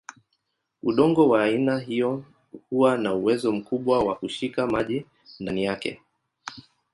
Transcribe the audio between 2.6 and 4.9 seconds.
huwa na uwezo mkubwa wa kushika